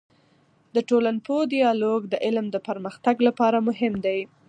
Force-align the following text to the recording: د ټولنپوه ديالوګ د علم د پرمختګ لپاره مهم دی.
د 0.75 0.77
ټولنپوه 0.89 1.41
ديالوګ 1.53 2.01
د 2.07 2.13
علم 2.25 2.45
د 2.51 2.57
پرمختګ 2.67 3.15
لپاره 3.27 3.57
مهم 3.67 3.93
دی. 4.05 4.19